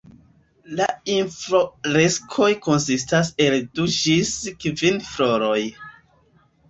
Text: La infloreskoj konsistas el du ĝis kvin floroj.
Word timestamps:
La 0.79 0.85
infloreskoj 1.15 2.49
konsistas 2.67 3.31
el 3.47 3.59
du 3.81 3.85
ĝis 3.99 4.35
kvin 4.67 4.99
floroj. 5.13 5.59